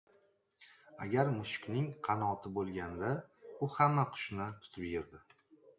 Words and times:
•Agar 1.05 1.29
mushukning 1.35 1.85
qanoti 2.09 2.53
bo‘lganda, 2.57 3.13
u 3.67 3.73
hamma 3.79 4.11
qushni 4.17 4.51
tutib 4.67 4.91
yerdi. 4.95 5.25